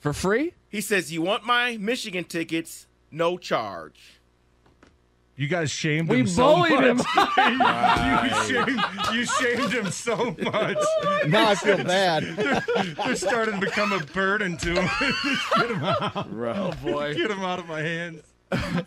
For 0.00 0.12
free? 0.12 0.54
He 0.68 0.80
says, 0.80 1.12
You 1.12 1.22
want 1.22 1.44
my 1.44 1.76
Michigan 1.78 2.24
tickets? 2.24 2.86
No 3.10 3.38
charge. 3.38 4.14
You 5.36 5.46
guys 5.46 5.70
shamed 5.70 6.08
We 6.08 6.18
him 6.20 6.26
so 6.26 6.42
bullied 6.56 6.72
much. 6.72 6.84
him. 6.84 6.96
you, 8.24 8.44
shamed, 8.64 8.80
you 9.12 9.24
shamed 9.24 9.72
him 9.72 9.90
so 9.92 10.34
much. 10.42 10.76
Now 11.28 11.50
I 11.50 11.54
feel 11.54 11.84
bad. 11.84 12.24
They're 13.04 13.14
starting 13.16 13.54
to 13.54 13.60
become 13.60 13.92
a 13.92 14.00
burden 14.00 14.56
to 14.58 14.74
him. 14.80 14.88
Get 15.58 15.70
him 15.70 15.84
out. 15.84 16.12
Oh 16.32 16.72
boy. 16.82 17.14
Get 17.14 17.30
him 17.30 17.40
out 17.40 17.58
of 17.58 17.68
my 17.68 17.80
hands. 17.82 18.22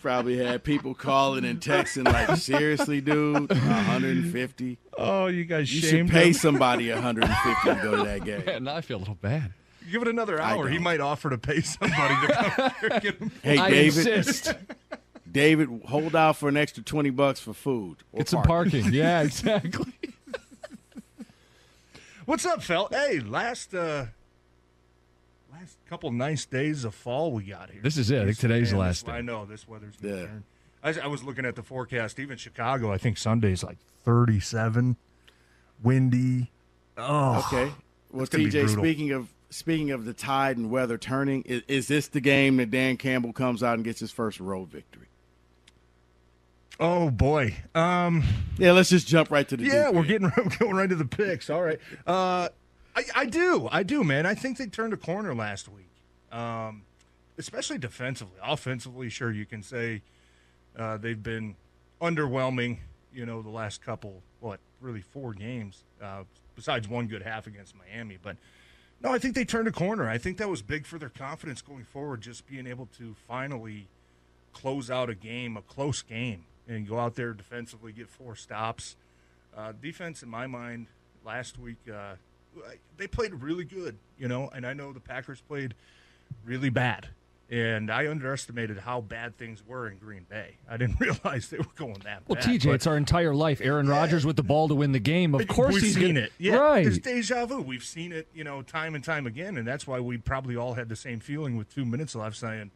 Probably 0.02 0.38
had 0.38 0.63
people 0.63 0.93
calling 0.95 1.45
and 1.45 1.59
texting, 1.61 2.05
like, 2.11 2.35
Seriously, 2.38 2.99
dude? 2.99 3.49
150 3.49 4.77
Oh, 4.97 5.27
you 5.27 5.45
guys 5.45 5.73
You 5.73 5.81
should 5.88 6.09
pay 6.09 6.27
him. 6.30 6.33
somebody 6.33 6.89
150 6.91 7.69
to 7.69 7.75
go 7.83 7.97
to 7.97 8.03
that 8.03 8.23
game. 8.25 8.43
Man, 8.45 8.63
now 8.66 8.75
I 8.75 8.81
feel 8.81 8.97
a 8.97 8.99
little 8.99 9.16
bad. 9.16 9.53
Give 9.90 10.02
it 10.02 10.08
another 10.08 10.40
hour. 10.41 10.67
He 10.70 10.77
might 10.80 10.99
offer 10.99 11.30
to 11.30 11.38
pay 11.38 11.62
somebody 11.62 12.27
to 12.27 12.34
come 12.34 12.72
here 12.81 12.89
and 12.91 13.02
get 13.02 13.16
him. 13.17 13.31
Hey, 13.41 13.58
I 13.58 13.70
David. 13.70 14.08
insist. 14.08 14.53
David, 15.31 15.69
hold 15.88 16.14
out 16.16 16.36
for 16.38 16.50
an 16.50 16.58
extra 16.58 16.83
20 16.83 17.09
bucks 17.11 17.39
for 17.39 17.53
food. 17.53 17.97
or 18.11 18.17
Get 18.20 18.30
some 18.30 18.44
parking. 18.44 18.81
parking. 18.81 18.94
Yeah, 18.94 19.22
exactly. 19.23 19.94
What's 22.25 22.45
up, 22.45 22.61
Fel? 22.61 22.88
Hey, 22.92 23.20
last 23.20 23.73
uh 23.73 24.05
last 25.52 25.78
couple 25.89 26.11
nice 26.11 26.45
days 26.45 26.83
of 26.86 26.94
fall 26.94 27.31
we 27.31 27.44
got 27.44 27.70
here. 27.70 27.81
This 27.81 27.98
is 27.98 28.11
it. 28.11 28.22
I 28.22 28.25
think 28.25 28.38
today's 28.38 28.72
the 28.72 28.77
last 28.77 29.05
this- 29.05 29.11
day. 29.14 29.17
I 29.17 29.22
know 29.22 29.45
this 29.45 29.67
weather's 29.67 29.95
gonna 29.98 30.16
Yeah. 30.16 30.22
turn. 30.25 30.44
I, 30.83 30.88
was- 30.89 30.98
I 31.00 31.08
was 31.08 31.23
looking 31.23 31.45
at 31.45 31.55
the 31.55 31.64
forecast. 31.64 32.20
Even 32.20 32.38
Chicago, 32.38 32.92
I 32.92 32.98
think 32.98 33.17
Sunday's 33.17 33.64
like 33.64 33.77
37, 34.03 34.95
windy. 35.83 36.52
Oh, 36.98 37.39
Okay. 37.48 37.72
Well, 38.11 38.25
gonna 38.25 38.44
be 38.44 38.50
TJ, 38.50 38.66
brutal. 38.66 38.83
speaking 38.83 39.11
of 39.11 39.30
speaking 39.52 39.91
of 39.91 40.05
the 40.05 40.13
tide 40.13 40.57
and 40.57 40.71
weather 40.71 40.97
turning, 40.97 41.44
is, 41.44 41.61
is 41.67 41.88
this 41.88 42.07
the 42.07 42.21
game 42.21 42.57
that 42.57 42.71
Dan 42.71 42.97
Campbell 42.97 43.33
comes 43.33 43.61
out 43.61 43.75
and 43.75 43.83
gets 43.83 43.99
his 43.99 44.11
first 44.11 44.39
road 44.39 44.69
victory? 44.69 45.08
oh 46.81 47.11
boy. 47.11 47.55
Um, 47.75 48.23
Yeah, 48.58 48.71
let's 48.71 48.89
just 48.89 49.08
jump 49.08 49.31
right 49.31 49.47
to 49.47 49.55
the 49.55 49.66
yeah, 49.66 49.89
we're 49.89 50.03
getting 50.03 50.31
going 50.59 50.75
right 50.75 50.89
to 50.89 50.95
the 50.95 51.05
picks. 51.05 51.49
All 51.49 51.61
right. 51.61 51.80
Uh, 52.05 52.49
I, 52.95 53.03
I 53.16 53.25
do, 53.27 53.69
I 53.71 53.83
do, 53.83 54.03
man. 54.03 54.25
I 54.25 54.33
think 54.33 54.58
they 54.58 54.66
turned 54.66 54.91
a 54.91 54.97
corner 54.97 55.33
last 55.33 55.69
week, 55.69 55.91
um, 56.31 56.81
especially 57.38 57.77
defensively. 57.77 58.38
Offensively, 58.43 59.09
sure, 59.09 59.31
you 59.31 59.45
can 59.45 59.63
say 59.63 60.02
uh, 60.77 60.97
they've 60.97 61.21
been 61.21 61.55
underwhelming. 62.02 62.80
You 63.13 63.25
know, 63.25 63.41
the 63.41 63.49
last 63.49 63.81
couple, 63.81 64.21
what, 64.39 64.59
really 64.81 65.02
four 65.02 65.33
games, 65.33 65.83
uh, 66.02 66.23
besides 66.55 66.88
one 66.88 67.08
good 67.08 67.21
half 67.21 67.47
against 67.47 67.75
Miami. 67.77 68.17
But 68.21 68.38
no, 69.03 69.11
I 69.11 69.19
think 69.19 69.35
they 69.35 69.45
turned 69.45 69.67
a 69.67 69.71
corner. 69.71 70.07
I 70.09 70.17
think 70.17 70.38
that 70.38 70.49
was 70.49 70.61
big 70.61 70.85
for 70.85 70.97
their 70.97 71.09
confidence 71.09 71.61
going 71.61 71.83
forward, 71.85 72.21
just 72.21 72.47
being 72.47 72.67
able 72.67 72.88
to 72.97 73.16
finally 73.27 73.88
close 74.53 74.91
out 74.91 75.09
a 75.09 75.16
game, 75.16 75.58
a 75.58 75.61
close 75.61 76.02
game, 76.02 76.43
and 76.67 76.88
go 76.88 76.99
out 76.99 77.16
there 77.16 77.33
defensively, 77.33 77.91
get 77.91 78.09
four 78.09 78.35
stops. 78.35 78.95
Uh, 79.55 79.73
defense, 79.81 80.23
in 80.23 80.30
my 80.30 80.48
mind, 80.48 80.87
last 81.26 81.58
week 81.58 81.77
uh, 81.92 82.14
they 82.98 83.08
played 83.08 83.33
really 83.33 83.64
good, 83.64 83.98
you 84.17 84.27
know, 84.27 84.49
and 84.53 84.65
I 84.65 84.73
know 84.73 84.92
the 84.92 84.99
Packers 84.99 85.42
played 85.42 85.73
really 86.45 86.70
bad, 86.70 87.08
and 87.52 87.92
I 87.92 88.10
underestimated 88.10 88.78
how 88.78 89.02
bad 89.02 89.38
things 89.38 89.62
were 89.67 89.89
in 89.89 89.98
Green 89.98 90.26
Bay. 90.30 90.56
I 90.70 90.78
didn't 90.78 91.00
realize 91.02 91.50
they 91.50 91.58
were 91.58 91.66
going 91.76 91.95
that 92.06 92.23
Well, 92.28 92.36
bad. 92.38 92.48
Well, 92.48 92.56
TJ, 92.56 92.66
but- 92.67 92.76
it's 92.76 92.88
our 92.88 92.95
entire 92.95 93.36
life. 93.36 93.60
Aaron 93.62 93.88
Rodgers 93.89 94.26
with 94.26 94.38
the 94.38 94.44
ball 94.44 94.70
to 94.70 94.76
win 94.76 94.94
the 94.94 95.00
game. 95.00 95.36
Of 95.36 95.48
course, 95.50 95.73
we've 95.76 95.84
he's 95.84 95.95
seen 95.95 96.16
gonna, 96.16 96.28
it. 96.28 96.34
Yeah, 96.38 96.56
right. 96.56 96.84
There's 96.84 97.00
deja 97.00 97.45
vu. 97.45 97.62
We've 97.62 97.84
seen 97.84 98.14
it, 98.14 98.28
you 98.34 98.45
know, 98.45 98.62
time 98.62 98.95
and 98.95 99.04
time 99.04 99.28
again, 99.28 99.58
and 99.58 99.67
that's 99.67 99.86
why 99.86 100.00
we 100.00 100.17
probably 100.17 100.56
all 100.56 100.76
had 100.76 100.88
the 100.88 100.95
same 100.95 101.20
feeling 101.20 101.58
with 101.58 101.70
two 101.73 101.84
minutes 101.84 102.16
left, 102.16 102.38
saying, 102.38 102.72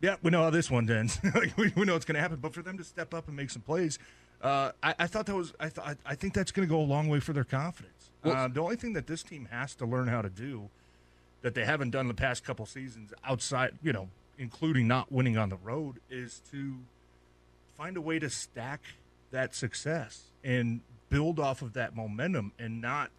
"Yeah, 0.00 0.16
we 0.22 0.30
know 0.30 0.44
how 0.44 0.50
this 0.50 0.70
one 0.70 0.88
ends. 0.88 1.18
Like, 1.34 1.56
we, 1.58 1.72
we 1.74 1.84
know 1.84 1.96
it's 1.96 2.04
going 2.04 2.14
to 2.14 2.20
happen." 2.20 2.38
But 2.40 2.54
for 2.54 2.62
them 2.62 2.78
to 2.78 2.84
step 2.84 3.12
up 3.12 3.26
and 3.26 3.36
make 3.36 3.50
some 3.50 3.62
plays, 3.62 3.98
uh, 4.40 4.70
I, 4.84 4.94
I 5.00 5.06
thought 5.08 5.26
that 5.26 5.34
was. 5.34 5.52
I 5.58 5.68
thought. 5.68 5.96
I 6.06 6.14
think 6.14 6.32
that's 6.34 6.52
going 6.52 6.66
to 6.68 6.72
go 6.72 6.80
a 6.80 6.86
long 6.86 7.08
way 7.08 7.18
for 7.18 7.32
their 7.32 7.44
confidence. 7.44 8.10
uh, 8.22 8.46
the 8.46 8.60
only 8.60 8.76
thing 8.76 8.92
that 8.92 9.08
this 9.08 9.24
team 9.24 9.48
has 9.50 9.74
to 9.74 9.84
learn 9.84 10.06
how 10.06 10.22
to 10.22 10.30
do 10.30 10.70
that 11.42 11.54
they 11.54 11.64
haven't 11.64 11.90
done 11.90 12.08
the 12.08 12.14
past 12.14 12.44
couple 12.44 12.64
seasons 12.66 13.12
outside, 13.24 13.72
you 13.82 13.92
know, 13.92 14.08
including 14.38 14.88
not 14.88 15.12
winning 15.12 15.36
on 15.36 15.50
the 15.50 15.56
road, 15.56 15.96
is 16.08 16.40
to 16.50 16.76
find 17.76 17.96
a 17.96 18.00
way 18.00 18.18
to 18.18 18.30
stack 18.30 18.80
that 19.30 19.54
success 19.54 20.30
and 20.42 20.80
build 21.08 21.38
off 21.38 21.62
of 21.62 21.74
that 21.74 21.94
momentum 21.94 22.52
and 22.58 22.80
not, 22.80 23.10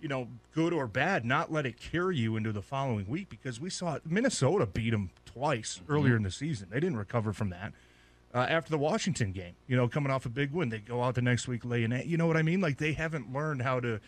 you 0.00 0.08
know, 0.08 0.28
good 0.54 0.72
or 0.72 0.86
bad, 0.86 1.24
not 1.24 1.52
let 1.52 1.66
it 1.66 1.78
carry 1.78 2.16
you 2.16 2.36
into 2.36 2.52
the 2.52 2.62
following 2.62 3.06
week 3.08 3.28
because 3.28 3.60
we 3.60 3.68
saw 3.68 3.98
Minnesota 4.04 4.64
beat 4.66 4.90
them 4.90 5.10
twice 5.24 5.80
earlier 5.88 6.16
in 6.16 6.22
the 6.22 6.30
season. 6.30 6.68
They 6.70 6.80
didn't 6.80 6.98
recover 6.98 7.32
from 7.32 7.50
that. 7.50 7.72
Uh, 8.34 8.46
after 8.50 8.70
the 8.70 8.78
Washington 8.78 9.32
game, 9.32 9.54
you 9.66 9.76
know, 9.76 9.88
coming 9.88 10.12
off 10.12 10.26
a 10.26 10.28
big 10.28 10.52
win, 10.52 10.68
they 10.68 10.78
go 10.78 11.02
out 11.02 11.14
the 11.14 11.22
next 11.22 11.48
week 11.48 11.64
laying 11.64 11.92
it. 11.92 12.06
You 12.06 12.16
know 12.16 12.26
what 12.26 12.36
I 12.36 12.42
mean? 12.42 12.60
Like 12.60 12.78
they 12.78 12.92
haven't 12.92 13.32
learned 13.32 13.62
how 13.62 13.80
to 13.80 14.00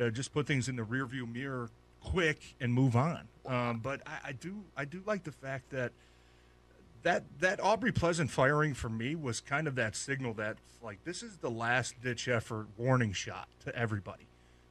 uh, 0.00 0.10
just 0.10 0.32
put 0.32 0.46
things 0.46 0.68
in 0.68 0.76
the 0.76 0.82
rearview 0.82 1.30
mirror 1.32 1.70
quick 2.02 2.54
and 2.60 2.72
move 2.72 2.96
on. 2.96 3.28
Um, 3.46 3.80
but 3.80 4.00
I, 4.06 4.28
I 4.28 4.32
do, 4.32 4.64
I 4.76 4.84
do 4.84 5.02
like 5.06 5.24
the 5.24 5.32
fact 5.32 5.70
that 5.70 5.92
that 7.02 7.24
that 7.40 7.60
Aubrey 7.60 7.92
Pleasant 7.92 8.30
firing 8.30 8.74
for 8.74 8.88
me 8.88 9.14
was 9.14 9.40
kind 9.40 9.66
of 9.66 9.74
that 9.76 9.94
signal 9.96 10.34
that 10.34 10.56
like 10.82 11.02
this 11.04 11.22
is 11.22 11.38
the 11.38 11.50
last 11.50 12.00
ditch 12.02 12.28
effort 12.28 12.66
warning 12.76 13.12
shot 13.12 13.48
to 13.64 13.74
everybody. 13.74 14.26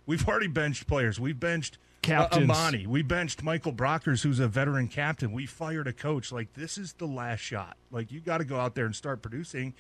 We've 0.06 0.28
already 0.28 0.48
benched 0.48 0.88
players. 0.88 1.20
We've 1.20 1.40
benched 1.40 1.78
uh, 2.04 2.08
Captains. 2.08 2.50
Amani. 2.50 2.88
We 2.88 3.02
benched 3.02 3.44
Michael 3.44 3.74
Brockers, 3.74 4.24
who's 4.24 4.40
a 4.40 4.48
veteran 4.48 4.88
captain. 4.88 5.32
We 5.34 5.46
fired 5.46 5.88
a 5.88 5.94
coach. 5.94 6.32
Like 6.32 6.54
this 6.54 6.78
is 6.78 6.94
the 6.94 7.08
last 7.08 7.40
shot. 7.40 7.78
Like 7.92 8.12
you 8.12 8.20
got 8.20 8.38
to 8.38 8.46
go 8.46 8.58
out 8.60 8.76
there 8.76 8.86
and 8.86 8.96
start 8.96 9.22
producing, 9.22 9.74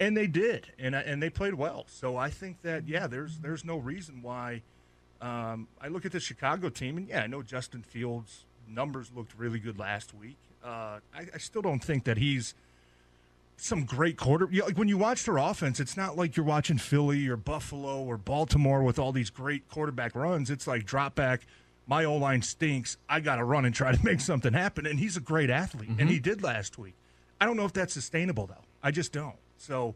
and 0.00 0.16
they 0.16 0.26
did, 0.26 0.72
and 0.78 0.94
and 0.94 1.22
they 1.22 1.30
played 1.30 1.54
well. 1.54 1.84
So 1.88 2.16
I 2.16 2.30
think 2.30 2.62
that 2.62 2.88
yeah, 2.88 3.06
there's 3.06 3.38
there's 3.38 3.64
no 3.64 3.76
reason 3.78 4.22
why. 4.22 4.62
Um, 5.20 5.68
I 5.80 5.88
look 5.88 6.04
at 6.04 6.12
the 6.12 6.20
Chicago 6.20 6.68
team, 6.68 6.98
and 6.98 7.08
yeah, 7.08 7.22
I 7.22 7.26
know 7.26 7.42
Justin 7.42 7.82
Fields' 7.82 8.44
numbers 8.68 9.10
looked 9.14 9.34
really 9.36 9.58
good 9.58 9.78
last 9.78 10.14
week. 10.14 10.36
Uh, 10.64 10.98
I, 11.14 11.26
I 11.34 11.38
still 11.38 11.62
don't 11.62 11.82
think 11.82 12.04
that 12.04 12.18
he's 12.18 12.54
some 13.56 13.84
great 13.84 14.16
quarter. 14.16 14.48
You 14.50 14.60
know, 14.60 14.66
like 14.66 14.76
when 14.78 14.88
you 14.88 14.98
watch 14.98 15.24
their 15.24 15.38
offense, 15.38 15.80
it's 15.80 15.96
not 15.96 16.16
like 16.16 16.36
you're 16.36 16.44
watching 16.44 16.78
Philly 16.78 17.28
or 17.28 17.36
Buffalo 17.36 18.02
or 18.02 18.18
Baltimore 18.18 18.82
with 18.82 18.98
all 18.98 19.12
these 19.12 19.30
great 19.30 19.68
quarterback 19.68 20.14
runs. 20.14 20.50
It's 20.50 20.66
like 20.66 20.84
drop 20.84 21.14
back. 21.14 21.46
My 21.86 22.04
O 22.04 22.16
line 22.16 22.42
stinks. 22.42 22.96
I 23.08 23.20
got 23.20 23.36
to 23.36 23.44
run 23.44 23.64
and 23.64 23.74
try 23.74 23.92
to 23.92 24.04
make 24.04 24.20
something 24.20 24.52
happen. 24.52 24.86
And 24.86 24.98
he's 24.98 25.16
a 25.16 25.20
great 25.20 25.50
athlete, 25.50 25.90
and 25.98 26.10
he 26.10 26.18
did 26.18 26.42
last 26.42 26.78
week. 26.78 26.94
I 27.40 27.46
don't 27.46 27.56
know 27.56 27.64
if 27.64 27.72
that's 27.72 27.94
sustainable 27.94 28.46
though. 28.46 28.64
I 28.82 28.90
just 28.90 29.12
don't. 29.12 29.36
So. 29.56 29.94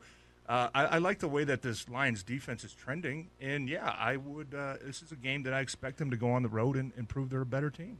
Uh, 0.50 0.68
I, 0.74 0.84
I 0.84 0.98
like 0.98 1.20
the 1.20 1.28
way 1.28 1.44
that 1.44 1.62
this 1.62 1.88
Lions 1.88 2.24
defense 2.24 2.64
is 2.64 2.72
trending, 2.72 3.30
and 3.40 3.68
yeah, 3.68 3.94
I 3.96 4.16
would. 4.16 4.52
Uh, 4.52 4.78
this 4.84 5.00
is 5.00 5.12
a 5.12 5.16
game 5.16 5.44
that 5.44 5.54
I 5.54 5.60
expect 5.60 5.98
them 5.98 6.10
to 6.10 6.16
go 6.16 6.32
on 6.32 6.42
the 6.42 6.48
road 6.48 6.74
and, 6.74 6.90
and 6.96 7.08
prove 7.08 7.30
they're 7.30 7.42
a 7.42 7.46
better 7.46 7.70
team. 7.70 7.98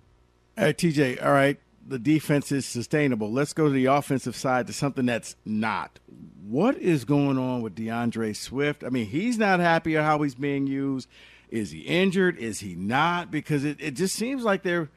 All 0.59 0.65
right, 0.65 0.77
TJ. 0.77 1.25
All 1.25 1.31
right, 1.31 1.61
the 1.87 2.01
defense 2.01 2.51
is 2.51 2.67
sustainable. 2.67 3.31
Let's 3.31 3.53
go 3.53 3.67
to 3.67 3.71
the 3.71 3.85
offensive 3.87 4.35
side 4.35 4.67
to 4.67 4.73
something 4.73 5.07
that's 5.07 5.37
not. 5.45 6.01
What 6.45 6.77
is 6.77 7.05
going 7.05 7.39
on 7.39 7.63
with 7.63 7.77
D'Andre 7.77 8.33
Swift? 8.33 8.83
I 8.83 8.89
mean, 8.89 9.07
he's 9.07 9.39
not 9.39 9.61
happy 9.61 9.97
at 9.97 10.03
how 10.03 10.21
he's 10.23 10.35
being 10.35 10.67
used. 10.67 11.09
Is 11.51 11.71
he 11.71 11.83
injured? 11.83 12.37
Is 12.37 12.59
he 12.59 12.75
not? 12.75 13.31
Because 13.31 13.65
it, 13.65 13.77
it 13.79 13.93
just 13.93 14.17
seems 14.17 14.43
like 14.43 14.65
they're 14.65 14.89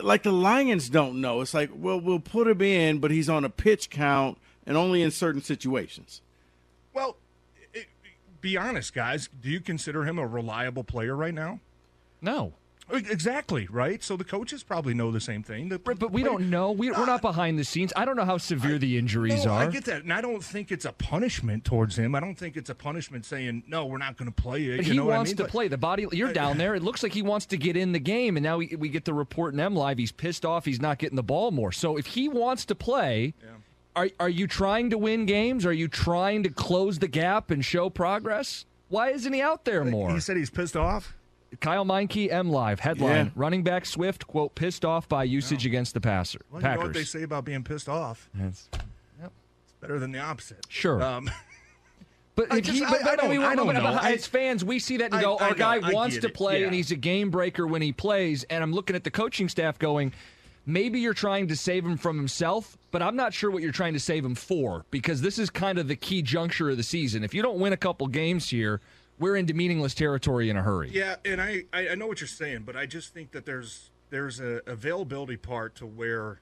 like 0.00 0.22
the 0.22 0.30
Lions 0.30 0.88
don't 0.88 1.20
know. 1.20 1.40
It's 1.40 1.54
like, 1.54 1.70
well, 1.74 2.00
we'll 2.00 2.20
put 2.20 2.46
him 2.46 2.62
in, 2.62 3.00
but 3.00 3.10
he's 3.10 3.28
on 3.28 3.44
a 3.44 3.50
pitch 3.50 3.90
count 3.90 4.38
and 4.64 4.76
only 4.76 5.02
in 5.02 5.10
certain 5.10 5.42
situations. 5.42 6.20
Well, 6.92 7.16
it, 7.72 7.86
be 8.40 8.56
honest, 8.56 8.94
guys. 8.94 9.28
Do 9.40 9.48
you 9.50 9.60
consider 9.60 10.04
him 10.04 10.18
a 10.18 10.26
reliable 10.26 10.84
player 10.84 11.16
right 11.16 11.34
now? 11.34 11.60
no. 12.20 12.54
Exactly 12.90 13.66
right. 13.70 14.02
So 14.02 14.16
the 14.18 14.24
coaches 14.24 14.62
probably 14.62 14.92
know 14.92 15.10
the 15.12 15.20
same 15.20 15.42
thing. 15.42 15.70
The, 15.70 15.80
Right, 15.82 15.98
but 15.98 16.10
we 16.12 16.22
don't 16.22 16.50
know. 16.50 16.72
We, 16.72 16.90
we're 16.90 17.06
not 17.06 17.22
behind 17.22 17.58
the 17.58 17.64
scenes. 17.64 17.90
I 17.96 18.04
don't 18.04 18.16
know 18.16 18.24
how 18.24 18.36
severe 18.36 18.76
the 18.76 18.98
injuries 18.98 19.46
no, 19.46 19.52
are. 19.52 19.62
I 19.62 19.66
get 19.68 19.84
that, 19.86 20.02
and 20.02 20.12
I 20.12 20.20
don't 20.20 20.44
think 20.44 20.70
it's 20.70 20.84
a 20.84 20.92
punishment 20.92 21.64
towards 21.64 21.96
him. 21.96 22.14
I 22.14 22.20
don't 22.20 22.34
think 22.34 22.54
it's 22.56 22.68
a 22.68 22.74
punishment 22.74 23.24
saying 23.24 23.62
no, 23.66 23.86
we're 23.86 23.96
not 23.98 24.18
going 24.18 24.30
to 24.30 24.34
play 24.42 24.64
it. 24.64 24.78
But 24.78 24.86
you 24.86 24.92
he 24.94 25.00
what 25.00 25.14
I 25.14 25.16
wants 25.18 25.30
mean? 25.30 25.36
to 25.38 25.42
But- 25.44 25.50
play. 25.52 25.68
The 25.68 25.78
body, 25.78 26.06
you're 26.12 26.34
down 26.34 26.58
there. 26.58 26.74
It 26.74 26.82
looks 26.82 27.02
like 27.02 27.12
he 27.14 27.22
wants 27.22 27.46
to 27.46 27.56
get 27.56 27.78
in 27.78 27.92
the 27.92 27.98
game, 28.00 28.36
and 28.36 28.44
now 28.44 28.58
we, 28.58 28.74
we 28.76 28.90
get 28.90 29.06
the 29.06 29.14
report 29.14 29.54
in 29.54 29.60
M 29.60 29.74
Live. 29.74 29.96
He's 29.96 30.12
pissed 30.12 30.44
off. 30.44 30.66
He's 30.66 30.80
not 30.80 30.98
getting 30.98 31.16
the 31.16 31.22
ball 31.22 31.50
more. 31.50 31.72
So 31.72 31.96
if 31.96 32.04
he 32.06 32.28
wants 32.28 32.66
to 32.66 32.74
play, 32.74 33.32
are 33.96 34.08
are 34.20 34.28
you 34.28 34.46
trying 34.46 34.90
to 34.90 34.98
win 34.98 35.26
games? 35.26 35.64
Are 35.66 35.72
you 35.72 35.88
trying 35.88 36.42
to 36.44 36.48
close 36.50 36.98
the 36.98 37.08
gap 37.08 37.50
and 37.50 37.64
show 37.64 37.90
progress? 37.90 38.64
Why 38.88 39.10
isn't 39.10 39.32
he 39.32 39.40
out 39.40 39.64
there 39.64 39.84
more? 39.84 40.12
He 40.12 40.20
said 40.20 40.36
he's 40.36 40.50
pissed 40.50 40.76
off. 40.76 41.14
Kyle 41.60 41.84
Meinke, 41.84 42.32
M 42.32 42.48
Live 42.50 42.80
headline: 42.80 43.26
Yeah. 43.26 43.30
Running 43.34 43.62
back 43.62 43.84
Swift 43.86 44.26
quote 44.26 44.54
pissed 44.54 44.84
off 44.84 45.08
by 45.08 45.24
usage 45.24 45.66
against 45.66 45.92
the 45.94 46.00
passer. 46.00 46.40
Well, 46.50 46.60
you 46.60 46.64
know 46.64 46.70
Packers. 46.70 46.84
what 46.84 46.94
they 46.94 47.04
say 47.04 47.22
about 47.22 47.44
being 47.44 47.62
pissed 47.62 47.88
off. 47.88 48.28
That's- 48.34 48.68
It's 48.72 49.74
better 49.80 49.98
than 49.98 50.12
the 50.12 50.18
opposite. 50.20 50.64
Sure. 50.68 51.02
Um, 51.02 51.30
But, 52.34 52.50
I 52.50 52.56
if 52.58 52.64
just- 52.64 52.78
he, 52.78 52.84
I- 52.84 52.90
but, 52.90 53.00
I 53.02 53.04
but 53.04 53.20
don't- 53.20 53.42
I 53.44 53.54
don't 53.54 53.66
but- 53.66 53.72
know. 53.74 53.84
I- 53.84 54.12
as 54.12 54.26
fans, 54.26 54.64
we 54.64 54.78
see 54.78 54.96
that 54.96 55.06
and 55.06 55.16
I- 55.16 55.20
go, 55.22 55.36
I 55.36 55.48
our 55.48 55.54
guy 55.54 55.78
wants 55.92 56.16
to 56.16 56.30
play 56.30 56.62
and 56.64 56.74
he's 56.74 56.90
a 56.90 56.96
game 56.96 57.28
breaker 57.30 57.66
when 57.66 57.82
he 57.82 57.92
plays. 57.92 58.44
And 58.44 58.62
I'm 58.64 58.72
looking 58.72 58.96
at 58.96 59.04
the 59.04 59.10
coaching 59.10 59.50
staff 59.50 59.78
going, 59.78 60.14
maybe 60.66 61.00
you're 61.00 61.14
trying 61.14 61.48
to 61.48 61.56
save 61.56 61.84
him 61.84 61.96
from 61.96 62.16
himself, 62.16 62.76
but 62.90 63.02
I'm 63.02 63.16
not 63.16 63.34
sure 63.34 63.50
what 63.50 63.62
you're 63.62 63.72
trying 63.72 63.94
to 63.94 64.00
save 64.00 64.24
him 64.24 64.34
for 64.34 64.84
because 64.90 65.20
this 65.20 65.38
is 65.38 65.50
kind 65.50 65.78
of 65.78 65.88
the 65.88 65.96
key 65.96 66.22
juncture 66.22 66.70
of 66.70 66.76
the 66.76 66.82
season. 66.82 67.24
If 67.24 67.34
you 67.34 67.42
don't 67.42 67.58
win 67.58 67.72
a 67.72 67.76
couple 67.76 68.06
games 68.06 68.48
here, 68.48 68.80
we're 69.18 69.36
into 69.36 69.54
meaningless 69.54 69.94
territory 69.94 70.50
in 70.50 70.56
a 70.56 70.62
hurry. 70.62 70.90
Yeah, 70.90 71.16
and 71.24 71.40
I, 71.40 71.64
I 71.72 71.94
know 71.94 72.06
what 72.06 72.20
you're 72.20 72.28
saying, 72.28 72.62
but 72.64 72.76
I 72.76 72.86
just 72.86 73.14
think 73.14 73.32
that 73.32 73.46
there's 73.46 73.90
there's 74.10 74.40
a 74.40 74.60
availability 74.66 75.36
part 75.38 75.74
to 75.76 75.86
where 75.86 76.40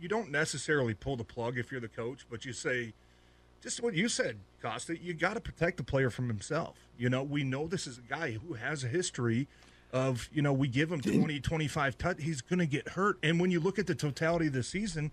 you 0.00 0.08
don't 0.08 0.30
necessarily 0.30 0.94
pull 0.94 1.16
the 1.16 1.24
plug 1.24 1.58
if 1.58 1.70
you're 1.70 1.80
the 1.80 1.88
coach, 1.88 2.26
but 2.30 2.44
you 2.44 2.52
say 2.52 2.94
just 3.62 3.82
what 3.82 3.94
you 3.94 4.08
said, 4.08 4.38
Costa. 4.60 4.96
You 4.98 5.14
got 5.14 5.34
to 5.34 5.40
protect 5.40 5.78
the 5.78 5.82
player 5.82 6.10
from 6.10 6.28
himself. 6.28 6.76
You 6.98 7.08
know, 7.08 7.22
we 7.22 7.44
know 7.44 7.66
this 7.66 7.86
is 7.86 7.98
a 7.98 8.02
guy 8.02 8.32
who 8.32 8.54
has 8.54 8.84
a 8.84 8.88
history 8.88 9.48
of 9.94 10.28
you 10.32 10.42
know 10.42 10.52
we 10.52 10.68
give 10.68 10.92
him 10.92 11.00
20, 11.00 11.40
25 11.40 11.96
touch, 11.96 12.22
he's 12.22 12.42
going 12.42 12.58
to 12.58 12.66
get 12.66 12.90
hurt. 12.90 13.16
And 13.22 13.40
when 13.40 13.50
you 13.50 13.60
look 13.60 13.78
at 13.78 13.86
the 13.86 13.94
totality 13.94 14.48
of 14.48 14.52
the 14.52 14.62
season. 14.62 15.12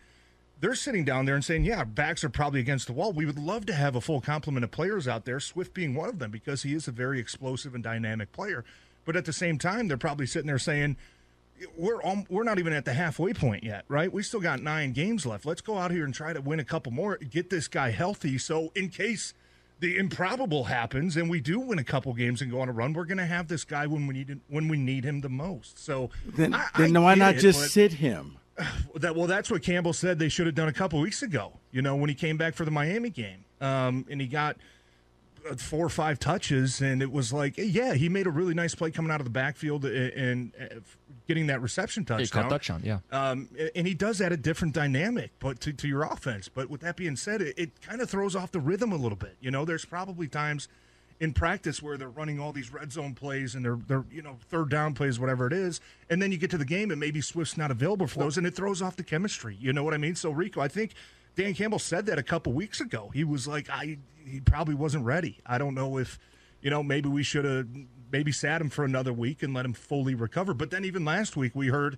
They're 0.60 0.76
sitting 0.76 1.04
down 1.04 1.26
there 1.26 1.34
and 1.34 1.44
saying, 1.44 1.64
"Yeah, 1.64 1.84
backs 1.84 2.24
are 2.24 2.30
probably 2.30 2.60
against 2.60 2.86
the 2.86 2.94
wall. 2.94 3.14
We 3.14 3.26
would 3.26 3.40
love 3.40 3.66
to 3.66 3.74
have 3.74 3.96
a 3.96 4.02
full 4.02 4.22
complement 4.22 4.64
of 4.64 4.70
players 4.70 5.08
out 5.08 5.26
there, 5.26 5.40
Swift 5.40 5.74
being 5.74 5.96
one 5.96 6.08
of 6.08 6.20
them, 6.20 6.30
because 6.30 6.62
he 6.62 6.76
is 6.76 6.88
a 6.88 6.92
very 6.92 7.20
explosive 7.20 7.74
and 7.74 7.84
dynamic 7.84 8.32
player. 8.32 8.64
But 9.04 9.16
at 9.16 9.26
the 9.26 9.34
same 9.34 9.58
time, 9.58 9.88
they're 9.88 9.98
probably 9.98 10.28
sitting 10.28 10.46
there 10.46 10.60
saying, 10.60 10.98
we're 11.76 12.00
we're 12.30 12.44
not 12.44 12.60
even 12.60 12.74
at 12.74 12.86
the 12.86 12.94
halfway 12.94 13.34
point 13.34 13.64
yet, 13.64 13.86
right? 13.88 14.12
We 14.12 14.24
still 14.24 14.40
got 14.40 14.62
nine 14.62 14.94
games 14.94 15.26
left. 15.26 15.46
Let's 15.46 15.62
go 15.62 15.78
out 15.78 15.92
here 15.92 16.06
and 16.06 16.14
try 16.14 16.34
to 16.34 16.42
win 16.42 16.60
a 16.60 16.64
couple 16.64 16.92
more, 16.92 17.18
get 17.18 17.50
this 17.50 17.68
guy 17.68 17.92
healthy. 17.92 18.38
So 18.38 18.72
in 18.76 18.90
case 18.90 19.34
the 19.82 19.98
improbable 19.98 20.64
happens 20.66 21.18
and 21.18 21.30
we 21.30 21.42
do 21.42 21.60
win 21.60 21.78
a 21.80 21.84
couple 21.84 22.14
games 22.14 22.42
and 22.42 22.50
go 22.50 22.62
on 22.62 22.70
a 22.70 22.72
run, 22.72 22.94
we're 22.94 23.04
going 23.06 23.18
to 23.18 23.26
have 23.26 23.48
this 23.50 23.64
guy 23.66 23.88
when 23.88 24.08
we 24.08 24.14
need 24.14 24.30
him, 24.30 24.42
when 24.48 24.68
we 24.70 24.78
need 24.78 25.04
him 25.04 25.22
the 25.22 25.30
most. 25.30 25.78
So 25.78 26.10
Then, 26.26 26.54
I- 26.54 26.68
then 26.78 26.96
I 26.96 27.00
why 27.00 27.16
not 27.16 27.36
it, 27.36 27.40
just 27.40 27.60
but- 27.60 27.70
sit 27.72 27.94
him? 27.94 28.38
that 28.96 29.16
well, 29.16 29.28
that's 29.28 29.50
what 29.50 29.64
Campbell 29.64 29.94
said 29.94 30.20
they 30.20 30.30
should 30.30 30.46
have 30.46 30.56
done 30.56 30.68
a 30.68 30.74
couple 30.74 31.00
weeks 31.00 31.22
ago. 31.24 31.54
You 31.72 31.82
know, 31.82 31.96
when 31.96 32.10
he 32.10 32.16
came 32.16 32.38
back 32.38 32.54
for 32.54 32.64
the 32.64 32.72
Miami 32.72 33.10
game, 33.10 33.44
um, 33.60 34.06
and 34.10 34.22
he 34.22 34.28
got 34.28 34.58
four 35.58 35.86
or 35.86 35.90
five 35.90 36.20
touches, 36.20 36.82
and 36.82 37.02
it 37.02 37.12
was 37.12 37.34
like, 37.34 37.56
yeah, 37.58 37.94
he 37.94 38.10
made 38.10 38.28
a 38.28 38.30
really 38.30 38.54
nice 38.54 38.76
play 38.76 38.92
coming 38.92 39.12
out 39.12 39.20
of 39.20 39.26
the 39.26 39.32
backfield 39.32 39.86
and, 39.86 40.14
and 40.14 40.54
uh, 40.60 40.80
getting 41.28 41.48
that 41.48 41.62
reception 41.62 42.06
touchdown. 42.06 42.44
caught 42.44 42.50
touchdown, 42.50 42.82
yeah. 42.84 43.00
Um, 43.12 43.50
and 43.76 43.88
he 43.88 43.94
does 43.94 44.22
add 44.22 44.32
a 44.32 44.38
different 44.38 44.74
dynamic, 44.74 45.32
but 45.40 45.60
to, 45.62 45.74
to 45.74 45.88
your 45.88 46.04
offense. 46.04 46.48
But 46.48 46.70
with 46.70 46.82
that 46.82 46.96
being 46.96 47.16
said, 47.16 47.42
it, 47.42 47.58
it 47.58 47.82
kind 47.82 48.02
of 48.02 48.10
throws 48.10 48.36
off 48.36 48.52
the 48.52 48.60
rhythm 48.60 48.92
a 48.92 48.98
little 48.98 49.18
bit. 49.18 49.38
You 49.40 49.52
know, 49.52 49.66
there's 49.66 49.86
probably 49.86 50.28
times 50.28 50.68
in 51.20 51.34
practice 51.34 51.84
where 51.84 51.98
they're 51.98 52.10
running 52.10 52.40
all 52.40 52.52
these 52.52 52.74
red 52.74 52.92
zone 52.92 53.14
plays 53.14 53.54
and 53.54 53.64
they're 53.64 53.78
they're 53.88 54.04
you 54.12 54.24
know 54.24 54.38
third 54.50 54.70
down 54.70 54.94
plays, 54.94 55.20
whatever 55.20 55.48
it 55.48 55.54
is, 55.54 55.80
and 56.10 56.22
then 56.22 56.32
you 56.32 56.38
get 56.38 56.50
to 56.50 56.58
the 56.58 56.66
game 56.66 56.90
and 56.92 57.00
maybe 57.00 57.22
Swift's 57.22 57.58
not 57.58 57.72
available 57.72 58.08
for 58.08 58.20
those, 58.20 58.38
and 58.38 58.48
it 58.48 58.56
throws 58.56 58.82
off 58.82 58.96
the 58.96 59.04
chemistry. 59.04 59.56
You 59.60 59.72
know 59.72 59.84
what 59.84 59.94
I 59.94 59.98
mean? 59.98 60.16
So 60.16 60.32
Rico, 60.32 60.62
I 60.62 60.68
think 60.68 60.94
Dan 61.36 61.54
Campbell 61.54 61.80
said 61.80 62.06
that 62.08 62.20
a 62.20 62.24
couple 62.24 62.54
weeks 62.54 62.82
ago. 62.82 63.10
He 63.14 63.24
was 63.24 63.48
like, 63.48 63.70
I 63.70 63.98
he 64.26 64.40
probably 64.40 64.76
wasn't 64.76 65.06
ready. 65.06 65.40
I 65.46 65.58
don't 65.58 65.74
know 65.74 65.98
if 65.98 66.20
you 66.62 66.70
know 66.70 66.84
maybe 66.84 67.10
we 67.10 67.24
should 67.24 67.46
have 67.46 67.68
maybe 68.12 68.32
sat 68.32 68.62
him 68.62 68.70
for 68.70 68.84
another 68.84 69.14
week 69.14 69.42
and 69.44 69.54
let 69.54 69.66
him 69.66 69.74
fully 69.74 70.16
recover. 70.16 70.54
But 70.54 70.72
then 70.72 70.86
even 70.86 71.06
last 71.06 71.36
week 71.38 71.56
we 71.56 71.68
heard. 71.68 71.98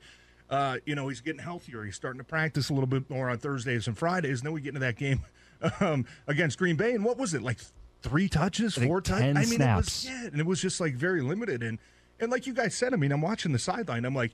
Uh, 0.50 0.78
you 0.86 0.94
know, 0.94 1.08
he's 1.08 1.22
getting 1.22 1.42
healthier. 1.42 1.84
He's 1.84 1.96
starting 1.96 2.20
to 2.20 2.24
practice 2.24 2.70
a 2.70 2.74
little 2.74 2.86
bit 2.86 3.10
more 3.10 3.28
on 3.30 3.40
Thursdays 3.40 3.88
and 3.88 3.98
Fridays. 3.98 4.42
And 4.42 4.46
then 4.46 4.54
we 4.54 4.62
get 4.62 4.70
into 4.76 4.82
that 4.82 4.98
game 4.98 5.22
um, 5.80 6.06
against 6.28 6.60
Green 6.60 6.76
Bay. 6.76 6.94
And 6.94 7.04
what 7.04 7.18
was 7.18 7.34
it? 7.34 7.42
Like 7.42 7.58
three 8.04 8.30
touches, 8.30 8.76
four 8.76 9.02
touches? 9.02 9.24
I 9.24 9.34
mean, 9.34 9.46
snaps. 9.46 10.06
it 10.06 10.10
was, 10.12 10.22
yeah, 10.22 10.28
and 10.28 10.40
it 10.40 10.46
was 10.46 10.62
just 10.62 10.80
like 10.80 10.94
very 10.94 11.22
limited. 11.22 11.64
And, 11.64 11.80
and 12.20 12.30
like 12.30 12.46
you 12.46 12.54
guys 12.54 12.76
said, 12.76 12.94
I 12.94 12.98
mean, 12.98 13.12
I'm 13.12 13.22
watching 13.22 13.52
the 13.52 13.58
sideline. 13.58 14.06
I'm 14.06 14.14
like, 14.14 14.34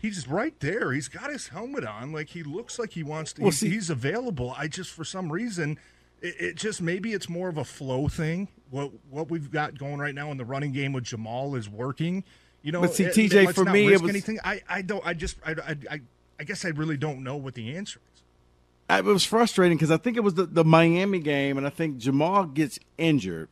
he's 0.00 0.26
right 0.26 0.58
there. 0.60 0.92
He's 0.92 1.08
got 1.08 1.30
his 1.30 1.48
helmet 1.48 1.84
on. 1.84 2.12
Like 2.12 2.28
he 2.30 2.42
looks 2.42 2.78
like 2.78 2.92
he 2.92 3.02
wants 3.02 3.32
to. 3.34 3.42
Well, 3.42 3.50
he's, 3.50 3.58
see- 3.60 3.70
he's 3.70 3.90
available. 3.90 4.54
I 4.56 4.66
just, 4.68 4.90
for 4.90 5.04
some 5.04 5.30
reason, 5.30 5.78
it, 6.20 6.34
it 6.40 6.56
just 6.56 6.80
maybe 6.82 7.12
it's 7.12 7.28
more 7.28 7.48
of 7.48 7.56
a 7.58 7.64
flow 7.64 8.08
thing. 8.08 8.48
What 8.70 8.90
what 9.10 9.30
we've 9.30 9.50
got 9.50 9.78
going 9.78 9.98
right 9.98 10.14
now 10.14 10.30
in 10.30 10.36
the 10.36 10.44
running 10.44 10.72
game 10.72 10.92
with 10.92 11.04
Jamaal 11.04 11.56
is 11.58 11.68
working. 11.68 12.24
You 12.62 12.72
know, 12.72 12.82
But 12.82 12.94
see, 12.94 13.04
TJ, 13.04 13.46
let's 13.46 13.58
for 13.58 13.64
me, 13.64 13.92
it 13.92 14.00
was- 14.02 14.10
anything. 14.10 14.38
I, 14.44 14.60
I 14.68 14.82
don't. 14.82 15.04
I 15.06 15.14
just. 15.14 15.36
I, 15.44 15.52
I, 15.52 15.76
I, 15.90 16.00
I 16.38 16.44
guess 16.44 16.64
I 16.64 16.68
really 16.68 16.96
don't 16.96 17.22
know 17.24 17.36
what 17.36 17.54
the 17.54 17.74
answer 17.76 18.00
is. 18.14 18.22
I- 18.88 18.98
It 18.98 19.04
was 19.04 19.24
frustrating 19.24 19.78
because 19.78 19.90
I 19.90 19.96
think 19.96 20.16
it 20.16 20.20
was 20.20 20.34
the, 20.34 20.44
the 20.46 20.64
Miami 20.64 21.20
game, 21.20 21.56
and 21.58 21.66
I 21.66 21.70
think 21.70 21.98
Jamaal 21.98 22.52
gets 22.52 22.78
injured, 22.98 23.48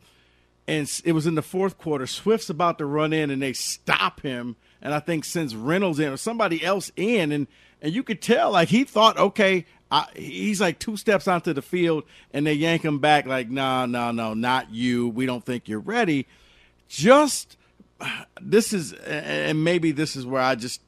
and 0.67 0.91
it 1.05 1.13
was 1.13 1.27
in 1.27 1.37
the 1.37 1.43
fourth 1.43 1.79
quarter. 1.79 2.07
Swift's 2.07 2.51
about 2.51 2.77
to 2.79 2.87
run 2.87 3.13
in, 3.15 3.31
and 3.31 3.41
they 3.41 3.53
stop 3.55 4.21
him, 4.21 4.57
and 4.83 4.95
I 4.95 5.01
think 5.01 5.25
sends 5.25 5.55
Reynolds 5.57 5.99
in 5.99 6.13
or 6.13 6.17
somebody 6.17 6.65
else 6.65 6.91
in, 6.97 7.33
and 7.33 7.47
and 7.81 7.93
you 7.95 8.03
could 8.03 8.21
tell 8.21 8.51
like 8.53 8.69
he 8.69 8.85
thought, 8.85 9.17
okay, 9.19 9.65
I, 9.91 10.07
he's 10.15 10.61
like 10.61 10.79
two 10.79 10.97
steps 10.97 11.27
onto 11.29 11.53
the 11.53 11.63
field, 11.63 12.05
and 12.33 12.47
they 12.47 12.53
yank 12.53 12.85
him 12.85 12.99
back, 12.99 13.27
like, 13.27 13.49
no, 13.49 13.87
no, 13.87 14.11
no, 14.11 14.35
not 14.35 14.71
you. 14.73 15.09
We 15.09 15.25
don't 15.27 15.45
think 15.45 15.69
you're 15.69 15.79
ready. 15.81 16.27
Just 16.89 17.57
this 18.41 18.73
is, 18.73 18.93
and 18.93 19.65
maybe 19.65 19.91
this 19.93 20.15
is 20.17 20.25
where 20.27 20.43
I 20.43 20.55
just 20.55 20.81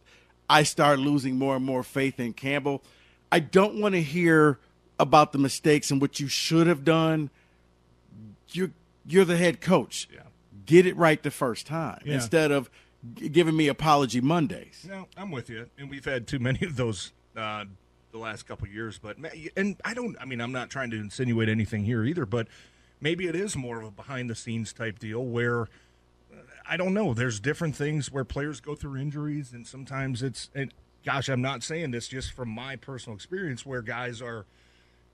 I 0.49 0.63
start 0.65 0.99
losing 0.99 1.37
more 1.39 1.57
and 1.57 1.65
more 1.65 1.83
faith 1.83 2.19
in 2.21 2.33
Campbell. 2.33 2.83
I 3.33 3.39
don't 3.41 3.81
want 3.81 3.95
to 3.95 4.03
hear 4.03 4.59
about 4.99 5.33
the 5.33 5.39
mistakes 5.39 5.91
and 5.91 6.01
what 6.01 6.21
you 6.21 6.29
should 6.29 6.67
have 6.67 6.85
done. 6.85 7.31
You're 8.51 8.73
you're 9.07 9.25
the 9.25 9.37
head 9.37 9.61
coach. 9.61 10.09
Yeah. 10.13 10.21
Get 10.67 10.87
it 10.87 10.97
right 10.97 11.23
the 11.23 11.31
first 11.31 11.67
time 11.67 12.01
Yeah. 12.05 12.15
instead 12.15 12.51
of 12.51 12.71
giving 13.15 13.57
me 13.57 13.69
apology 13.69 14.21
Mondays. 14.21 14.87
No, 14.89 15.07
I'm 15.17 15.31
with 15.31 15.49
you, 15.49 15.67
and 15.79 15.91
we've 15.91 16.05
had 16.05 16.27
too 16.27 16.39
many 16.39 16.65
of 16.67 16.77
those 16.77 17.13
uh, 17.37 17.65
the 18.13 18.19
last 18.19 18.45
couple 18.45 18.69
years. 18.69 18.99
But 18.99 19.17
and 19.57 19.77
I 19.85 19.95
don't. 19.95 20.17
I 20.21 20.25
mean, 20.25 20.41
I'm 20.41 20.53
not 20.53 20.71
trying 20.71 20.91
to 20.91 20.97
insinuate 20.97 21.49
anything 21.49 21.85
here 21.85 22.05
either. 22.05 22.27
But 22.27 22.49
maybe 23.01 23.27
it 23.27 23.35
is 23.37 23.57
more 23.57 23.81
of 23.81 23.87
a 23.87 23.91
behind 23.91 24.29
the 24.31 24.35
scenes 24.35 24.73
type 24.73 24.99
deal 24.99 25.25
where 25.25 25.63
uh, 25.63 26.43
I 26.69 26.77
don't 26.77 26.95
know. 26.95 27.15
There's 27.15 27.41
different 27.41 27.77
things 27.77 28.11
where 28.11 28.25
players 28.25 28.61
go 28.61 28.75
through 28.75 29.01
injuries, 29.01 29.53
and 29.53 29.67
sometimes 29.67 30.23
it's. 30.23 30.51
And 30.55 30.73
gosh, 31.05 31.29
I'm 31.29 31.43
not 31.43 31.63
saying 31.63 31.93
this 31.93 32.09
just 32.09 32.33
from 32.33 32.49
my 32.49 32.77
personal 32.77 33.17
experience, 33.17 33.65
where 33.65 33.83
guys 33.83 34.21
are 34.21 34.45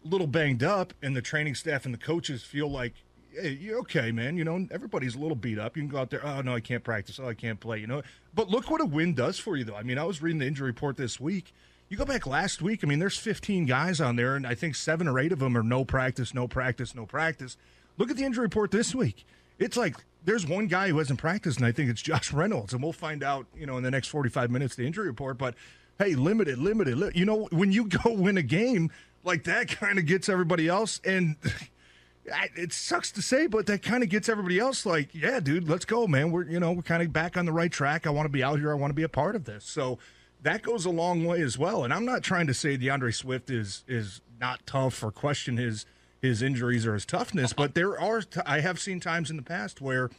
a 0.04 0.08
little 0.08 0.26
banged 0.26 0.62
up, 0.62 0.92
and 1.02 1.14
the 1.16 1.22
training 1.22 1.54
staff 1.54 1.84
and 1.84 1.94
the 1.94 1.98
coaches 1.98 2.42
feel 2.42 2.70
like. 2.70 2.94
Hey, 3.32 3.50
you're 3.60 3.78
okay, 3.80 4.12
man. 4.12 4.36
You 4.36 4.44
know, 4.44 4.66
everybody's 4.70 5.14
a 5.14 5.18
little 5.18 5.36
beat 5.36 5.58
up. 5.58 5.76
You 5.76 5.82
can 5.82 5.90
go 5.90 5.98
out 5.98 6.10
there. 6.10 6.24
Oh 6.26 6.40
no, 6.40 6.54
I 6.54 6.60
can't 6.60 6.82
practice. 6.84 7.18
Oh, 7.22 7.28
I 7.28 7.34
can't 7.34 7.60
play. 7.60 7.78
You 7.78 7.86
know, 7.86 8.02
but 8.34 8.48
look 8.48 8.70
what 8.70 8.80
a 8.80 8.84
win 8.86 9.14
does 9.14 9.38
for 9.38 9.56
you, 9.56 9.64
though. 9.64 9.74
I 9.76 9.82
mean, 9.82 9.98
I 9.98 10.04
was 10.04 10.22
reading 10.22 10.38
the 10.38 10.46
injury 10.46 10.68
report 10.68 10.96
this 10.96 11.20
week. 11.20 11.52
You 11.88 11.96
go 11.96 12.04
back 12.04 12.26
last 12.26 12.62
week. 12.62 12.80
I 12.82 12.86
mean, 12.88 12.98
there's 12.98 13.16
15 13.16 13.64
guys 13.66 14.00
on 14.00 14.16
there, 14.16 14.34
and 14.34 14.46
I 14.46 14.54
think 14.54 14.74
seven 14.74 15.06
or 15.06 15.18
eight 15.20 15.30
of 15.32 15.38
them 15.38 15.56
are 15.56 15.62
no 15.62 15.84
practice, 15.84 16.34
no 16.34 16.48
practice, 16.48 16.94
no 16.94 17.06
practice. 17.06 17.56
Look 17.98 18.10
at 18.10 18.16
the 18.16 18.24
injury 18.24 18.42
report 18.42 18.70
this 18.72 18.94
week. 18.94 19.24
It's 19.58 19.76
like 19.76 19.96
there's 20.24 20.46
one 20.46 20.66
guy 20.66 20.88
who 20.88 20.98
hasn't 20.98 21.20
practiced, 21.20 21.58
and 21.58 21.66
I 21.66 21.72
think 21.72 21.90
it's 21.90 22.02
Josh 22.10 22.32
Reynolds, 22.32 22.72
and 22.72 22.82
we'll 22.82 22.92
find 22.92 23.22
out, 23.22 23.46
you 23.56 23.66
know, 23.66 23.76
in 23.76 23.82
the 23.84 23.90
next 23.90 24.08
45 24.08 24.50
minutes 24.50 24.74
the 24.76 24.86
injury 24.86 25.06
report. 25.06 25.38
But 25.38 25.54
hey, 25.98 26.14
limited, 26.14 26.58
limited. 26.58 26.96
li- 26.98 27.12
You 27.14 27.24
know, 27.24 27.48
when 27.52 27.70
you 27.70 27.84
go 28.02 28.12
win 28.12 28.36
a 28.38 28.42
game 28.42 28.90
like 29.22 29.44
that, 29.44 29.68
kind 29.68 29.98
of 29.98 30.06
gets 30.06 30.28
everybody 30.28 30.66
else, 30.68 31.00
and 31.04 31.36
it 32.54 32.72
sucks 32.72 33.12
to 33.12 33.22
say, 33.22 33.46
but 33.46 33.66
that 33.66 33.82
kind 33.82 34.02
of 34.02 34.08
gets 34.08 34.28
everybody 34.28 34.58
else 34.58 34.84
like, 34.84 35.14
yeah, 35.14 35.40
dude, 35.40 35.68
let's 35.68 35.84
go, 35.84 36.06
man. 36.06 36.30
We're 36.30 36.44
you 36.44 36.60
know 36.60 36.72
we're 36.72 36.82
kind 36.82 37.02
of 37.02 37.12
back 37.12 37.36
on 37.36 37.46
the 37.46 37.52
right 37.52 37.70
track. 37.70 38.06
I 38.06 38.10
want 38.10 38.26
to 38.26 38.30
be 38.30 38.42
out 38.42 38.58
here. 38.58 38.70
I 38.70 38.74
want 38.74 38.90
to 38.90 38.94
be 38.94 39.02
a 39.02 39.08
part 39.08 39.36
of 39.36 39.44
this. 39.44 39.64
So 39.64 39.98
that 40.42 40.62
goes 40.62 40.84
a 40.84 40.90
long 40.90 41.24
way 41.24 41.40
as 41.42 41.58
well. 41.58 41.84
And 41.84 41.92
I'm 41.92 42.04
not 42.04 42.22
trying 42.22 42.46
to 42.46 42.54
say 42.54 42.76
D'Andre 42.76 43.10
Swift 43.10 43.50
is 43.50 43.84
is 43.86 44.20
not 44.40 44.66
tough 44.66 45.02
or 45.02 45.10
question 45.10 45.56
his 45.56 45.86
his 46.20 46.42
injuries 46.42 46.86
or 46.86 46.94
his 46.94 47.06
toughness, 47.06 47.52
but 47.52 47.74
there 47.74 47.98
are 47.98 48.22
t- 48.22 48.40
I 48.46 48.60
have 48.60 48.80
seen 48.80 49.00
times 49.00 49.30
in 49.30 49.36
the 49.36 49.42
past 49.42 49.80
where 49.80 50.10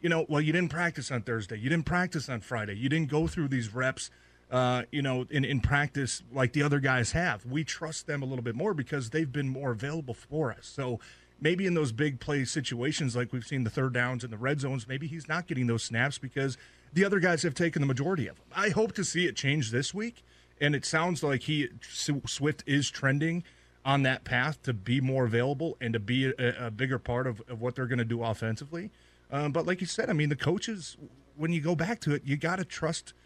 you 0.00 0.10
know, 0.10 0.26
well, 0.28 0.40
you 0.40 0.52
didn't 0.52 0.70
practice 0.70 1.10
on 1.10 1.22
Thursday, 1.22 1.58
you 1.58 1.70
didn't 1.70 1.86
practice 1.86 2.28
on 2.28 2.40
Friday, 2.40 2.74
you 2.74 2.88
didn't 2.88 3.10
go 3.10 3.26
through 3.26 3.48
these 3.48 3.74
reps. 3.74 4.10
Uh, 4.48 4.84
you 4.92 5.02
know, 5.02 5.26
in, 5.28 5.44
in 5.44 5.58
practice 5.58 6.22
like 6.32 6.52
the 6.52 6.62
other 6.62 6.78
guys 6.78 7.10
have. 7.10 7.44
We 7.44 7.64
trust 7.64 8.06
them 8.06 8.22
a 8.22 8.26
little 8.26 8.44
bit 8.44 8.54
more 8.54 8.74
because 8.74 9.10
they've 9.10 9.32
been 9.32 9.48
more 9.48 9.72
available 9.72 10.14
for 10.14 10.52
us. 10.52 10.66
So 10.72 11.00
maybe 11.40 11.66
in 11.66 11.74
those 11.74 11.92
big 11.92 12.20
play 12.20 12.44
situations, 12.44 13.16
like 13.16 13.32
we've 13.32 13.46
seen 13.46 13.64
the 13.64 13.70
third 13.70 13.92
downs 13.92 14.24
and 14.24 14.32
the 14.32 14.38
red 14.38 14.60
zones, 14.60 14.88
maybe 14.88 15.06
he's 15.06 15.28
not 15.28 15.46
getting 15.46 15.66
those 15.66 15.82
snaps 15.82 16.18
because 16.18 16.56
the 16.92 17.04
other 17.04 17.20
guys 17.20 17.42
have 17.42 17.54
taken 17.54 17.80
the 17.80 17.86
majority 17.86 18.26
of 18.26 18.36
them. 18.36 18.46
I 18.54 18.70
hope 18.70 18.92
to 18.92 19.04
see 19.04 19.26
it 19.26 19.36
change 19.36 19.70
this 19.70 19.92
week, 19.92 20.22
and 20.60 20.74
it 20.74 20.84
sounds 20.84 21.22
like 21.22 21.42
he 21.42 21.68
Swift 21.80 22.64
is 22.66 22.90
trending 22.90 23.44
on 23.84 24.02
that 24.02 24.24
path 24.24 24.62
to 24.62 24.72
be 24.72 25.00
more 25.00 25.24
available 25.24 25.76
and 25.80 25.92
to 25.92 26.00
be 26.00 26.26
a, 26.26 26.66
a 26.66 26.70
bigger 26.70 26.98
part 26.98 27.26
of, 27.26 27.40
of 27.48 27.60
what 27.60 27.76
they're 27.76 27.86
going 27.86 27.98
to 27.98 28.04
do 28.04 28.22
offensively. 28.22 28.90
Um, 29.30 29.52
but 29.52 29.66
like 29.66 29.80
you 29.80 29.86
said, 29.86 30.10
I 30.10 30.12
mean, 30.12 30.28
the 30.28 30.36
coaches, 30.36 30.96
when 31.36 31.52
you 31.52 31.60
go 31.60 31.74
back 31.74 32.00
to 32.00 32.14
it, 32.14 32.22
you 32.24 32.36
got 32.36 32.56
to 32.56 32.64
trust– 32.64 33.12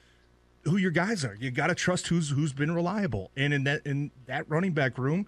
who 0.65 0.77
your 0.77 0.91
guys 0.91 1.25
are. 1.25 1.35
You 1.35 1.51
got 1.51 1.69
to 1.69 1.75
trust 1.75 2.09
who's 2.09 2.31
who's 2.31 2.53
been 2.53 2.75
reliable. 2.75 3.31
And 3.37 3.55
in 3.55 3.65
that 3.65 3.87
in 3.87 4.11
that 4.27 4.49
running 4.49 4.73
back 4.73 4.99
room, 4.99 5.27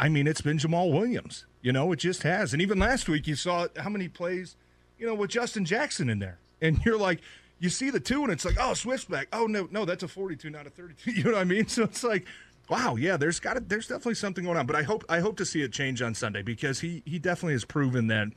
I 0.00 0.08
mean, 0.08 0.26
it's 0.26 0.40
been 0.40 0.56
Jamaal 0.56 0.90
Williams. 0.90 1.44
You 1.60 1.72
know, 1.72 1.92
it 1.92 1.96
just 1.96 2.22
has. 2.22 2.54
And 2.54 2.62
even 2.62 2.78
last 2.78 3.06
week, 3.06 3.26
you 3.26 3.36
saw 3.36 3.66
how 3.76 3.90
many 3.90 4.08
plays, 4.08 4.56
you 4.98 5.06
know, 5.06 5.14
with 5.14 5.30
Justin 5.30 5.66
Jackson 5.66 6.08
in 6.08 6.18
there, 6.18 6.38
and 6.62 6.82
you're 6.86 6.96
like, 6.96 7.20
you 7.58 7.68
see 7.68 7.90
the 7.90 8.00
two, 8.00 8.22
and 8.22 8.32
it's 8.32 8.46
like, 8.46 8.56
oh, 8.58 8.72
Swift's 8.72 9.04
back. 9.04 9.28
Oh 9.30 9.46
no, 9.46 9.68
no, 9.70 9.84
that's 9.84 10.02
a 10.02 10.08
42, 10.08 10.48
not 10.48 10.66
a 10.66 10.70
32. 10.70 11.10
You 11.12 11.24
know 11.24 11.32
what 11.32 11.40
I 11.42 11.44
mean? 11.44 11.68
So 11.68 11.84
it's 11.84 12.02
like. 12.02 12.26
Wow, 12.68 12.94
yeah, 12.94 13.16
there's 13.16 13.40
got 13.40 13.54
to, 13.54 13.60
there's 13.60 13.88
definitely 13.88 14.14
something 14.14 14.44
going 14.44 14.56
on, 14.56 14.64
but 14.64 14.76
I 14.76 14.84
hope 14.84 15.04
I 15.08 15.18
hope 15.18 15.36
to 15.38 15.44
see 15.44 15.62
it 15.62 15.72
change 15.72 16.00
on 16.02 16.14
Sunday 16.14 16.42
because 16.42 16.78
he 16.78 17.02
he 17.04 17.18
definitely 17.18 17.54
has 17.54 17.64
proven 17.64 18.06
that, 18.06 18.28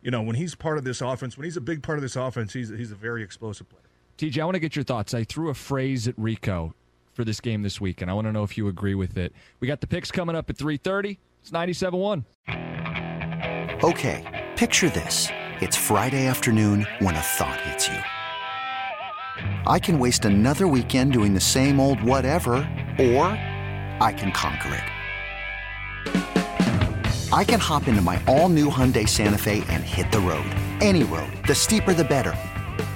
you 0.00 0.10
know, 0.10 0.22
when 0.22 0.34
he's 0.34 0.54
part 0.54 0.78
of 0.78 0.84
this 0.84 1.02
offense, 1.02 1.36
when 1.36 1.44
he's 1.44 1.58
a 1.58 1.60
big 1.60 1.82
part 1.82 1.98
of 1.98 2.02
this 2.02 2.16
offense, 2.16 2.54
he's 2.54 2.70
he's 2.70 2.90
a 2.90 2.94
very 2.94 3.22
explosive 3.22 3.68
player. 3.68 3.82
TJ, 4.16 4.40
I 4.40 4.46
want 4.46 4.54
to 4.54 4.60
get 4.60 4.76
your 4.76 4.82
thoughts. 4.82 5.12
I 5.12 5.24
threw 5.24 5.50
a 5.50 5.54
phrase 5.54 6.08
at 6.08 6.14
Rico 6.16 6.74
for 7.16 7.24
this 7.24 7.40
game 7.40 7.62
this 7.62 7.80
week, 7.80 8.02
and 8.02 8.10
I 8.10 8.14
want 8.14 8.26
to 8.26 8.32
know 8.32 8.44
if 8.44 8.56
you 8.56 8.68
agree 8.68 8.94
with 8.94 9.16
it. 9.16 9.32
We 9.58 9.66
got 9.66 9.80
the 9.80 9.86
picks 9.86 10.12
coming 10.12 10.36
up 10.36 10.50
at 10.50 10.56
3.30. 10.56 11.16
It's 11.40 11.50
97-1. 11.50 12.24
Okay, 13.82 14.48
picture 14.56 14.90
this. 14.90 15.28
It's 15.60 15.76
Friday 15.76 16.26
afternoon 16.26 16.86
when 16.98 17.16
a 17.16 17.20
thought 17.20 17.60
hits 17.62 17.88
you. 17.88 17.98
I 19.66 19.78
can 19.78 19.98
waste 19.98 20.26
another 20.26 20.68
weekend 20.68 21.12
doing 21.14 21.34
the 21.34 21.40
same 21.40 21.80
old 21.80 22.02
whatever, 22.02 22.54
or 22.98 23.26
I 24.00 24.14
can 24.16 24.30
conquer 24.32 24.74
it. 24.74 24.84
I 27.32 27.42
can 27.44 27.58
hop 27.58 27.88
into 27.88 28.02
my 28.02 28.22
all-new 28.28 28.70
Hyundai 28.70 29.08
Santa 29.08 29.38
Fe 29.38 29.64
and 29.68 29.82
hit 29.82 30.12
the 30.12 30.20
road. 30.20 30.46
Any 30.80 31.02
road. 31.04 31.32
The 31.46 31.54
steeper 31.54 31.92
the 31.92 32.04
better 32.04 32.34